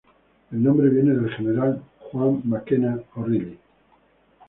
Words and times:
El 0.49 0.63
nombre 0.63 0.89
viene 0.89 1.13
del 1.13 1.29
General 1.29 1.79
Juan 1.99 2.41
Mackenna 2.45 2.99
O’Reilly. 3.17 3.59